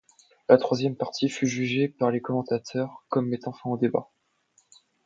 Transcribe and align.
La 0.49 0.57
troisième 0.57 0.95
partie 0.95 1.29
fut 1.29 1.45
jugée 1.45 1.87
par 1.87 2.09
les 2.09 2.21
commentateurs 2.21 3.05
comme 3.09 3.29
mettant 3.29 3.53
fin 3.53 3.69
au 3.69 3.77
débat. 3.77 4.09